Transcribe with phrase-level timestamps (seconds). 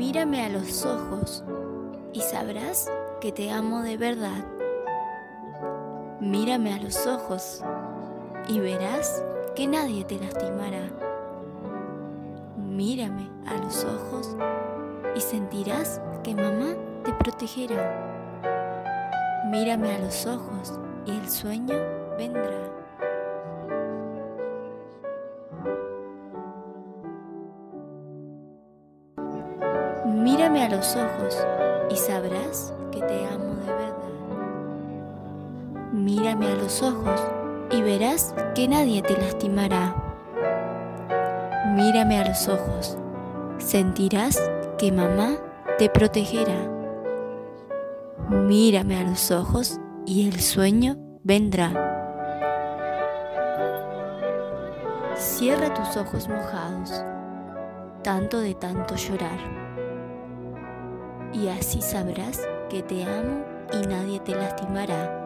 [0.00, 1.44] Mírame a los ojos
[2.14, 2.90] y sabrás
[3.20, 4.46] que te amo de verdad.
[6.20, 7.62] Mírame a los ojos
[8.48, 9.22] y verás
[9.54, 10.88] que nadie te lastimará.
[12.56, 14.38] Mírame a los ojos
[15.14, 18.40] y sentirás que mamá te protegerá.
[19.50, 21.76] Mírame a los ojos y el sueño
[22.16, 22.72] vendrá.
[30.50, 31.46] Mírame a los ojos
[31.90, 33.94] y sabrás que te amo de verdad.
[35.92, 37.20] Mírame a los ojos
[37.70, 39.94] y verás que nadie te lastimará.
[41.76, 42.98] Mírame a los ojos,
[43.58, 45.36] sentirás que mamá
[45.78, 46.68] te protegerá.
[48.28, 51.70] Mírame a los ojos y el sueño vendrá.
[55.14, 57.04] Cierra tus ojos mojados,
[58.02, 59.59] tanto de tanto llorar.
[61.32, 65.16] Y así sabrás que te amo y nadie te lastimará.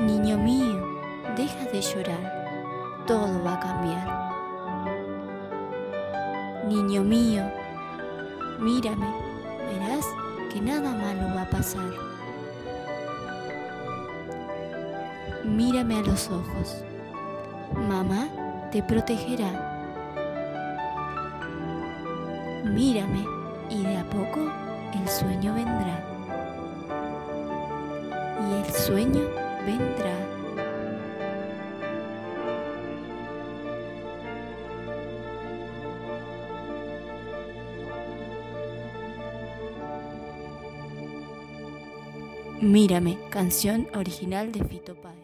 [0.00, 0.84] Niño mío,
[1.36, 4.24] deja de llorar, todo va a cambiar.
[6.66, 7.44] Niño mío,
[8.58, 9.06] mírame,
[9.70, 10.04] verás
[10.52, 12.13] que nada malo va a pasar.
[15.44, 16.84] Mírame a los ojos,
[17.88, 18.28] mamá
[18.72, 19.72] te protegerá.
[22.64, 23.24] Mírame
[23.68, 24.50] y de a poco
[24.94, 26.02] el sueño vendrá.
[28.40, 29.22] Y el sueño
[29.66, 30.34] vendrá.
[42.60, 45.23] Mírame, canción original de Fito Páez.